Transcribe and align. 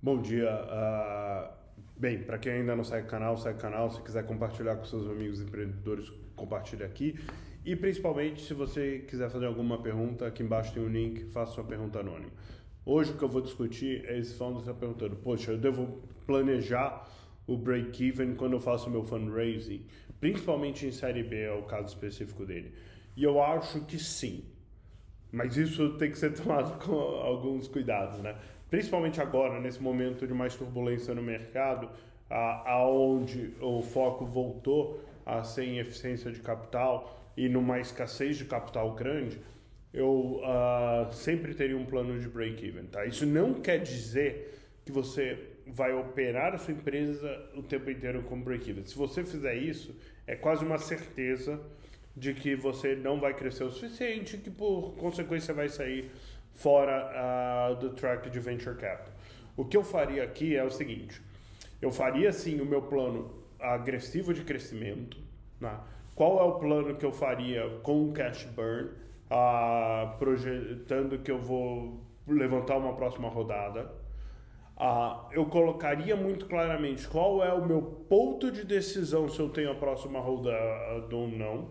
Bom 0.00 0.22
dia. 0.22 0.48
Uh, 0.48 1.52
bem, 1.96 2.22
para 2.22 2.38
quem 2.38 2.52
ainda 2.52 2.76
não 2.76 2.84
segue 2.84 3.08
o 3.08 3.10
canal, 3.10 3.36
segue 3.36 3.58
o 3.58 3.60
canal. 3.60 3.90
Se 3.90 4.00
quiser 4.00 4.24
compartilhar 4.24 4.76
com 4.76 4.84
seus 4.84 5.08
amigos 5.10 5.40
empreendedores, 5.40 6.08
compartilhe 6.36 6.84
aqui. 6.84 7.18
E 7.64 7.74
principalmente, 7.74 8.40
se 8.42 8.54
você 8.54 9.00
quiser 9.08 9.28
fazer 9.28 9.46
alguma 9.46 9.82
pergunta, 9.82 10.24
aqui 10.24 10.44
embaixo 10.44 10.72
tem 10.72 10.80
um 10.84 10.88
link, 10.88 11.24
faça 11.32 11.50
sua 11.52 11.64
pergunta 11.64 11.98
anônima. 11.98 12.30
Hoje 12.86 13.10
o 13.10 13.16
que 13.16 13.24
eu 13.24 13.28
vou 13.28 13.42
discutir 13.42 14.04
é 14.06 14.16
esse 14.16 14.34
fundo 14.34 14.60
está 14.60 14.72
perguntando, 14.72 15.16
poxa, 15.16 15.50
eu 15.50 15.58
devo 15.58 16.00
planejar 16.24 17.04
o 17.44 17.56
break-even 17.56 18.36
quando 18.36 18.52
eu 18.52 18.60
faço 18.60 18.88
meu 18.88 19.02
fundraising, 19.02 19.84
principalmente 20.20 20.86
em 20.86 20.92
série 20.92 21.24
B, 21.24 21.40
é 21.40 21.52
o 21.52 21.64
caso 21.64 21.88
específico 21.88 22.46
dele. 22.46 22.72
E 23.16 23.24
eu 23.24 23.42
acho 23.42 23.80
que 23.80 23.98
sim. 23.98 24.44
Mas 25.32 25.56
isso 25.56 25.98
tem 25.98 26.10
que 26.10 26.18
ser 26.18 26.32
tomado 26.40 26.78
com 26.86 26.94
alguns 26.94 27.66
cuidados, 27.66 28.20
né? 28.20 28.36
Principalmente 28.70 29.20
agora, 29.20 29.60
nesse 29.60 29.82
momento 29.82 30.26
de 30.26 30.34
mais 30.34 30.54
turbulência 30.54 31.14
no 31.14 31.22
mercado, 31.22 31.88
aonde 32.30 33.54
o 33.60 33.82
foco 33.82 34.26
voltou 34.26 35.02
a 35.24 35.42
ser 35.42 35.64
em 35.64 35.78
eficiência 35.78 36.30
de 36.30 36.40
capital 36.40 37.18
e 37.36 37.48
numa 37.48 37.78
escassez 37.78 38.36
de 38.36 38.44
capital 38.44 38.94
grande, 38.94 39.40
eu 39.92 40.42
uh, 40.42 41.12
sempre 41.12 41.54
teria 41.54 41.76
um 41.76 41.86
plano 41.86 42.18
de 42.18 42.28
break-even, 42.28 42.84
tá? 42.86 43.06
Isso 43.06 43.24
não 43.24 43.54
quer 43.54 43.78
dizer 43.78 44.54
que 44.84 44.92
você 44.92 45.38
vai 45.66 45.92
operar 45.92 46.54
a 46.54 46.58
sua 46.58 46.72
empresa 46.72 47.50
o 47.54 47.62
tempo 47.62 47.90
inteiro 47.90 48.22
com 48.22 48.40
break-even. 48.40 48.84
Se 48.84 48.96
você 48.96 49.24
fizer 49.24 49.54
isso, 49.54 49.94
é 50.26 50.34
quase 50.34 50.64
uma 50.64 50.78
certeza 50.78 51.60
de 52.16 52.34
que 52.34 52.56
você 52.56 52.96
não 52.96 53.20
vai 53.20 53.34
crescer 53.34 53.64
o 53.64 53.70
suficiente, 53.70 54.36
que 54.38 54.50
por 54.50 54.94
consequência 54.96 55.54
vai 55.54 55.68
sair 55.68 56.10
fora 56.58 57.72
uh, 57.72 57.76
do 57.76 57.90
track 57.90 58.28
de 58.28 58.40
venture 58.40 58.76
capital. 58.76 59.14
O 59.56 59.64
que 59.64 59.76
eu 59.76 59.84
faria 59.84 60.24
aqui 60.24 60.56
é 60.56 60.64
o 60.64 60.70
seguinte: 60.70 61.22
eu 61.80 61.90
faria 61.90 62.32
sim 62.32 62.60
o 62.60 62.66
meu 62.66 62.82
plano 62.82 63.30
agressivo 63.58 64.34
de 64.34 64.42
crescimento. 64.42 65.16
Né? 65.60 65.72
Qual 66.14 66.38
é 66.40 66.42
o 66.42 66.58
plano 66.58 66.96
que 66.96 67.06
eu 67.06 67.12
faria 67.12 67.68
com 67.82 68.08
o 68.08 68.12
cash 68.12 68.44
burn, 68.44 68.90
uh, 69.30 70.18
projetando 70.18 71.18
que 71.18 71.30
eu 71.30 71.40
vou 71.40 72.00
levantar 72.26 72.76
uma 72.76 72.94
próxima 72.94 73.28
rodada? 73.28 73.90
Uh, 74.76 75.32
eu 75.32 75.46
colocaria 75.46 76.14
muito 76.14 76.46
claramente 76.46 77.06
qual 77.08 77.42
é 77.42 77.52
o 77.52 77.64
meu 77.64 77.82
ponto 77.82 78.50
de 78.50 78.64
decisão 78.64 79.28
se 79.28 79.38
eu 79.40 79.48
tenho 79.48 79.72
a 79.72 79.74
próxima 79.74 80.20
rodada 80.20 81.14
ou 81.14 81.28
não. 81.28 81.70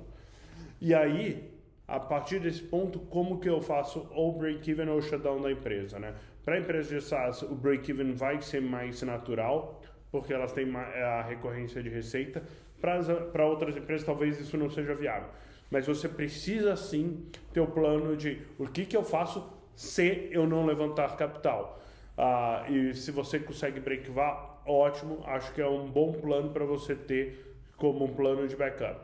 E 0.80 0.94
aí, 0.94 1.57
a 1.88 2.00
partir 2.00 2.40
desse 2.40 2.62
ponto, 2.62 3.00
como 3.00 3.40
que 3.40 3.48
eu 3.48 3.62
faço 3.62 4.10
o 4.14 4.32
break-even 4.34 4.90
ou 4.90 5.02
shutdown 5.02 5.42
da 5.42 5.52
empresa, 5.52 5.98
né? 5.98 6.14
Para 6.44 6.56
a 6.56 6.60
empresa 6.60 6.94
de 6.96 7.02
SaaS, 7.02 7.44
o 7.44 7.56
break-even 7.56 8.14
vai 8.14 8.42
ser 8.42 8.62
mais 8.62 9.02
natural, 9.02 9.82
porque 10.12 10.34
elas 10.34 10.52
têm 10.52 10.74
a 10.76 11.22
recorrência 11.22 11.82
de 11.82 11.90
receita. 11.90 12.44
Para 12.82 13.46
outras 13.46 13.76
empresas, 13.76 14.06
talvez 14.06 14.40
isso 14.40 14.58
não 14.58 14.70
seja 14.70 14.94
viável. 14.94 15.30
Mas 15.72 15.88
você 15.88 16.08
precisa 16.08 16.76
sim 16.76 17.26
ter 17.54 17.60
o 17.60 17.68
plano 17.68 18.16
de 18.16 18.42
o 18.58 18.68
que, 18.68 18.86
que 18.86 18.96
eu 18.96 19.04
faço 19.04 19.52
se 19.76 20.30
eu 20.32 20.48
não 20.48 20.66
levantar 20.66 21.16
capital. 21.16 21.82
Ah, 22.18 22.66
e 22.70 22.94
se 22.94 23.12
você 23.12 23.40
consegue 23.40 23.80
break-var, 23.80 24.62
ótimo. 24.66 25.24
Acho 25.26 25.54
que 25.54 25.62
é 25.62 25.68
um 25.68 25.88
bom 25.90 26.14
plano 26.14 26.50
para 26.50 26.66
você 26.66 26.96
ter 26.96 27.56
como 27.76 28.06
um 28.06 28.14
plano 28.14 28.48
de 28.48 28.56
backup. 28.56 29.02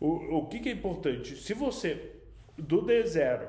O, 0.00 0.38
o 0.38 0.48
que, 0.48 0.60
que 0.60 0.68
é 0.68 0.72
importante? 0.72 1.36
Se 1.36 1.54
você, 1.54 2.12
do 2.56 2.82
D0, 2.82 3.48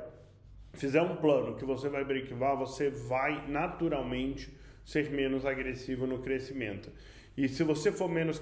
fizer 0.73 1.01
um 1.01 1.15
plano 1.15 1.55
que 1.55 1.65
você 1.65 1.89
vai 1.89 2.05
break-var, 2.05 2.55
você 2.55 2.89
vai 2.89 3.47
naturalmente 3.47 4.55
ser 4.85 5.09
menos 5.11 5.45
agressivo 5.45 6.07
no 6.07 6.19
crescimento. 6.19 6.89
E 7.35 7.47
se 7.47 7.63
você 7.63 7.91
for 7.91 8.09
menos 8.09 8.41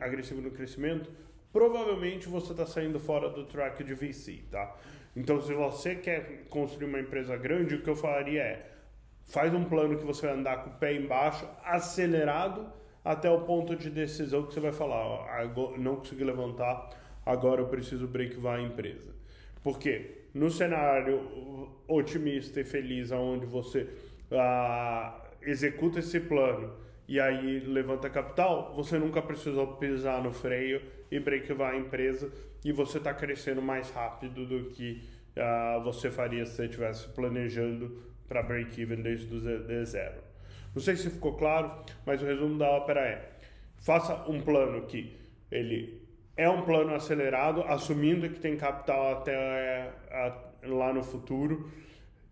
agressivo 0.00 0.40
no 0.40 0.50
crescimento, 0.50 1.10
provavelmente 1.52 2.28
você 2.28 2.52
está 2.52 2.64
saindo 2.64 3.00
fora 3.00 3.28
do 3.28 3.44
track 3.44 3.82
de 3.82 3.94
VC, 3.94 4.44
tá? 4.50 4.76
Então, 5.16 5.40
se 5.42 5.52
você 5.52 5.96
quer 5.96 6.44
construir 6.48 6.86
uma 6.86 7.00
empresa 7.00 7.36
grande, 7.36 7.74
o 7.74 7.82
que 7.82 7.90
eu 7.90 7.96
falaria 7.96 8.42
é 8.42 8.70
faz 9.26 9.52
um 9.54 9.64
plano 9.64 9.96
que 9.96 10.04
você 10.04 10.26
vai 10.26 10.36
andar 10.36 10.64
com 10.64 10.70
o 10.70 10.72
pé 10.74 10.94
embaixo, 10.94 11.48
acelerado 11.64 12.72
até 13.04 13.30
o 13.30 13.42
ponto 13.42 13.76
de 13.76 13.90
decisão 13.90 14.44
que 14.44 14.54
você 14.54 14.60
vai 14.60 14.72
falar, 14.72 15.06
ó, 15.06 15.78
não 15.78 15.96
consegui 15.96 16.24
levantar, 16.24 16.90
agora 17.24 17.60
eu 17.60 17.66
preciso 17.66 18.06
break-var 18.06 18.58
a 18.58 18.62
empresa. 18.62 19.14
Porque 19.62 20.24
no 20.34 20.50
cenário 20.50 21.68
otimista 21.86 22.60
e 22.60 22.64
feliz, 22.64 23.10
onde 23.10 23.46
você 23.46 23.88
ah, 24.32 25.22
executa 25.42 25.98
esse 25.98 26.20
plano 26.20 26.72
e 27.08 27.18
aí 27.18 27.60
levanta 27.60 28.08
capital, 28.08 28.72
você 28.74 28.98
nunca 28.98 29.20
precisou 29.20 29.76
pisar 29.76 30.22
no 30.22 30.32
freio 30.32 30.80
e 31.10 31.18
break-var 31.18 31.74
a 31.74 31.76
empresa 31.76 32.32
e 32.64 32.72
você 32.72 32.98
está 32.98 33.12
crescendo 33.12 33.60
mais 33.60 33.90
rápido 33.90 34.46
do 34.46 34.70
que 34.70 35.02
ah, 35.36 35.80
você 35.84 36.10
faria 36.10 36.46
se 36.46 36.56
você 36.56 36.64
estivesse 36.66 37.08
planejando 37.08 38.00
para 38.28 38.42
break-even 38.42 39.02
desde 39.02 39.34
o 39.34 39.40
de 39.40 39.84
zero. 39.84 40.22
Não 40.72 40.80
sei 40.80 40.96
se 40.96 41.10
ficou 41.10 41.36
claro, 41.36 41.84
mas 42.06 42.22
o 42.22 42.26
resumo 42.26 42.56
da 42.56 42.70
ópera 42.70 43.00
é: 43.00 43.32
faça 43.80 44.30
um 44.30 44.40
plano 44.40 44.86
que 44.86 45.16
ele 45.50 46.00
é 46.40 46.48
um 46.48 46.62
plano 46.62 46.94
acelerado, 46.94 47.62
assumindo 47.64 48.26
que 48.30 48.40
tem 48.40 48.56
capital 48.56 49.12
até 49.12 49.34
é, 49.34 50.32
lá 50.62 50.90
no 50.90 51.02
futuro. 51.02 51.70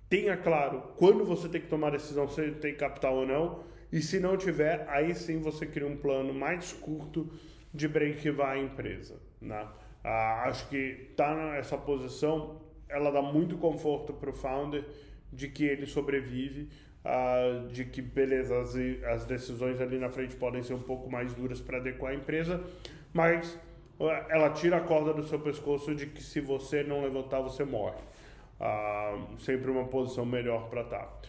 Tenha 0.09 0.35
claro 0.35 0.95
quando 0.97 1.27
você 1.27 1.47
tem 1.47 1.61
que 1.61 1.67
tomar 1.67 1.89
a 1.89 1.91
decisão 1.91 2.27
se 2.27 2.53
tem 2.53 2.75
capital 2.75 3.17
ou 3.17 3.27
não. 3.27 3.65
E 3.93 4.01
se 4.01 4.19
não 4.19 4.35
tiver, 4.35 4.87
aí 4.89 5.15
sim 5.15 5.41
você 5.41 5.67
cria 5.67 5.87
um 5.87 5.97
plano 5.97 6.33
mais 6.33 6.73
curto 6.73 7.31
de 7.73 7.87
break-even 7.87 8.47
a 8.47 8.57
empresa. 8.57 9.17
Né? 9.43 9.69
Ah, 10.03 10.45
acho 10.47 10.67
que 10.71 11.11
tá 11.15 11.35
nessa 11.53 11.77
posição, 11.77 12.63
ela 12.89 13.11
dá 13.11 13.21
muito 13.21 13.59
conforto 13.59 14.15
para 14.15 14.31
o 14.31 14.33
founder 14.33 14.85
de 15.31 15.49
que 15.49 15.65
ele 15.65 15.85
sobrevive, 15.85 16.71
uh, 17.05 17.69
de 17.69 17.85
que, 17.85 18.01
beleza, 18.01 18.59
as, 18.59 18.75
as 19.05 19.27
decisões 19.27 19.83
ali 19.83 19.99
na 19.99 20.09
frente 20.09 20.35
podem 20.35 20.63
ser 20.63 20.73
um 20.73 20.83
pouco 20.83 21.11
mais 21.11 21.35
duras 21.35 21.61
para 21.61 21.77
adequar 21.77 22.13
a 22.13 22.15
empresa, 22.15 22.65
mas 23.13 23.59
ela 24.01 24.51
tira 24.51 24.77
a 24.77 24.81
corda 24.81 25.13
do 25.13 25.25
seu 25.25 25.41
pescoço 25.41 25.95
de 25.95 26.07
que 26.07 26.23
se 26.23 26.41
você 26.41 26.83
não 26.83 27.03
levantar, 27.03 27.41
você 27.41 27.65
morre. 27.65 27.99
Uh, 28.61 29.39
sempre 29.39 29.71
uma 29.71 29.85
posição 29.85 30.25
melhor 30.25 30.69
para 30.69 30.83
estar. 30.83 31.07
Tá. 31.07 31.29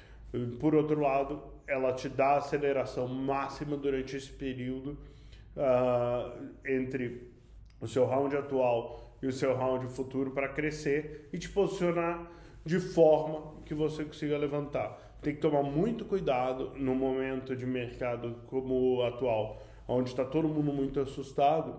Por 0.59 0.75
outro 0.75 0.99
lado, 0.99 1.41
ela 1.67 1.93
te 1.93 2.07
dá 2.09 2.37
aceleração 2.37 3.07
máxima 3.07 3.75
durante 3.75 4.15
esse 4.15 4.31
período 4.31 4.97
entre 6.65 7.31
o 7.81 7.87
seu 7.87 8.05
round 8.05 8.35
atual 8.35 9.15
e 9.21 9.27
o 9.27 9.31
seu 9.31 9.55
round 9.55 9.87
futuro 9.87 10.31
para 10.31 10.49
crescer 10.49 11.29
e 11.33 11.37
te 11.37 11.49
posicionar 11.49 12.31
de 12.65 12.79
forma 12.79 13.55
que 13.65 13.73
você 13.73 14.03
consiga 14.05 14.37
levantar. 14.37 15.17
Tem 15.21 15.35
que 15.35 15.41
tomar 15.41 15.63
muito 15.63 16.05
cuidado 16.05 16.71
no 16.75 16.95
momento 16.95 17.55
de 17.55 17.65
mercado 17.65 18.35
como 18.47 18.97
o 18.97 19.03
atual, 19.03 19.61
onde 19.87 20.09
está 20.09 20.23
todo 20.23 20.47
mundo 20.47 20.71
muito 20.71 20.99
assustado, 20.99 21.75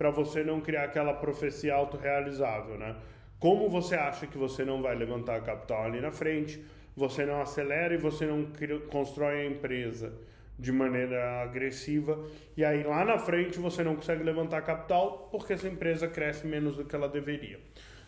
para 0.00 0.08
você 0.08 0.42
não 0.42 0.62
criar 0.62 0.84
aquela 0.84 1.12
profecia 1.12 1.74
autorrealizável, 1.74 2.78
né? 2.78 2.96
Como 3.38 3.68
você 3.68 3.94
acha 3.94 4.26
que 4.26 4.38
você 4.38 4.64
não 4.64 4.80
vai 4.80 4.96
levantar 4.96 5.42
capital 5.42 5.84
ali 5.84 6.00
na 6.00 6.10
frente, 6.10 6.58
você 6.96 7.26
não 7.26 7.42
acelera 7.42 7.92
e 7.92 7.98
você 7.98 8.24
não 8.24 8.46
constrói 8.88 9.42
a 9.42 9.44
empresa 9.44 10.10
de 10.58 10.72
maneira 10.72 11.42
agressiva 11.42 12.18
e 12.56 12.64
aí 12.64 12.82
lá 12.82 13.04
na 13.04 13.18
frente 13.18 13.58
você 13.58 13.84
não 13.84 13.94
consegue 13.94 14.22
levantar 14.22 14.62
capital 14.62 15.28
porque 15.30 15.52
essa 15.52 15.68
empresa 15.68 16.08
cresce 16.08 16.46
menos 16.46 16.78
do 16.78 16.84
que 16.86 16.96
ela 16.96 17.06
deveria. 17.06 17.60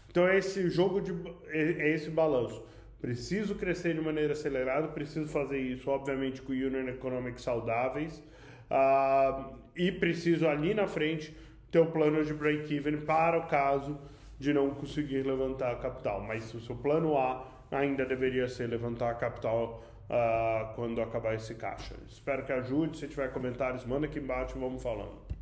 Então 0.09 0.27
é 0.27 0.39
esse 0.39 0.71
jogo 0.71 0.99
de 0.99 1.13
é, 1.49 1.89
é 1.89 1.91
esse 1.91 2.09
balanço. 2.09 2.65
Preciso 3.03 3.55
crescer 3.55 3.93
de 3.93 4.01
maneira 4.01 4.33
acelerada, 4.33 4.89
preciso 4.89 5.29
fazer 5.29 5.59
isso, 5.59 5.91
obviamente, 5.91 6.41
com 6.41 6.53
Union 6.53 6.89
Economics 6.89 7.43
saudáveis. 7.43 8.23
Uh, 8.71 9.61
e 9.77 9.93
preciso 9.93 10.49
ali 10.49 10.73
na 10.73 10.87
frente 10.87 11.35
um 11.81 11.91
plano 11.91 12.25
de 12.25 12.35
break-even 12.35 12.99
para 12.99 13.39
o 13.39 13.47
caso 13.47 13.99
de 14.39 14.53
não 14.53 14.71
conseguir 14.71 15.23
levantar 15.23 15.79
capital. 15.79 16.21
Mas 16.21 16.53
o 16.53 16.61
seu 16.61 16.77
plano 16.77 17.17
A 17.17 17.47
ainda 17.71 18.05
deveria 18.05 18.49
ser 18.49 18.69
levantar 18.69 19.19
capital 19.19 19.83
uh, 20.11 20.75
quando 20.75 21.01
acabar 21.01 21.35
esse 21.35 21.55
caixa. 21.55 21.95
Espero 22.09 22.45
que 22.45 22.53
ajude. 22.53 22.99
Se 22.99 23.09
tiver 23.09 23.33
comentários, 23.33 23.85
manda 23.85 24.07
aqui 24.07 24.19
embaixo 24.19 24.57
e 24.57 24.61
vamos 24.61 24.83
falando. 24.83 25.42